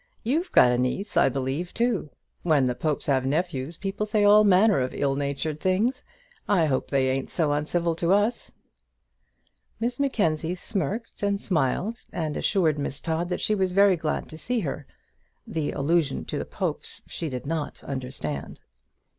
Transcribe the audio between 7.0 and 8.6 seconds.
ain't so uncivil to us."